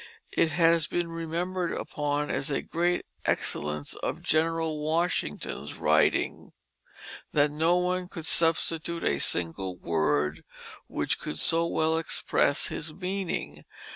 [0.31, 6.53] It has been remembered upon as a great excellence of Gen'l Washington's writings
[7.33, 10.43] that no one could substitute a single word
[10.87, 13.63] which could so well express his meaning.